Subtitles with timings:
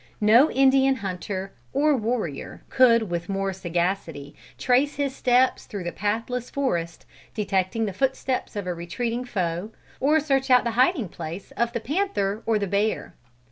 [0.19, 6.49] No Indian hunter or warrior could with more sagacity trace his steps through the pathless
[6.49, 9.69] forest, detect the footsteps of a retreating foe,
[9.99, 13.13] or search out the hiding place of the panther or the bear.